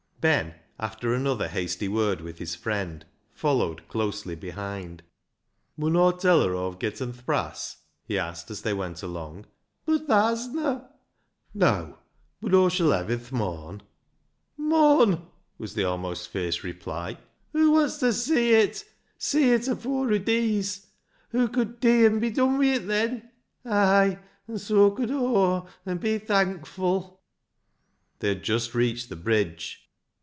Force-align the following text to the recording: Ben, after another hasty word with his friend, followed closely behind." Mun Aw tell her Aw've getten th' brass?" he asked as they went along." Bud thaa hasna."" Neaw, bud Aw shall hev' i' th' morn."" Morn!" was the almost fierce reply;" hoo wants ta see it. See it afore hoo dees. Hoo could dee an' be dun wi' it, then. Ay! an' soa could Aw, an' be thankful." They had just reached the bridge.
Ben, 0.21 0.53
after 0.79 1.15
another 1.15 1.47
hasty 1.47 1.87
word 1.87 2.21
with 2.21 2.37
his 2.37 2.53
friend, 2.53 3.05
followed 3.33 3.87
closely 3.87 4.35
behind." 4.35 5.01
Mun 5.77 5.95
Aw 5.95 6.11
tell 6.11 6.43
her 6.43 6.55
Aw've 6.55 6.77
getten 6.77 7.11
th' 7.11 7.25
brass?" 7.25 7.77
he 8.07 8.19
asked 8.19 8.51
as 8.51 8.61
they 8.61 8.71
went 8.71 9.01
along." 9.01 9.47
Bud 9.87 10.05
thaa 10.05 10.29
hasna."" 10.35 10.91
Neaw, 11.55 11.95
bud 12.39 12.53
Aw 12.53 12.69
shall 12.69 12.91
hev' 12.91 13.09
i' 13.09 13.15
th' 13.15 13.31
morn."" 13.31 13.81
Morn!" 14.57 15.23
was 15.57 15.73
the 15.73 15.85
almost 15.85 16.29
fierce 16.29 16.63
reply;" 16.63 17.17
hoo 17.53 17.71
wants 17.71 17.97
ta 17.97 18.11
see 18.11 18.51
it. 18.51 18.85
See 19.17 19.49
it 19.51 19.67
afore 19.67 20.07
hoo 20.07 20.19
dees. 20.19 20.85
Hoo 21.31 21.47
could 21.47 21.79
dee 21.79 22.05
an' 22.05 22.19
be 22.19 22.29
dun 22.29 22.59
wi' 22.59 22.65
it, 22.75 22.85
then. 22.85 23.31
Ay! 23.65 24.19
an' 24.47 24.59
soa 24.59 24.91
could 24.95 25.09
Aw, 25.09 25.65
an' 25.87 25.97
be 25.97 26.19
thankful." 26.19 27.21
They 28.19 28.27
had 28.29 28.43
just 28.43 28.75
reached 28.75 29.09
the 29.09 29.15
bridge. 29.15 29.79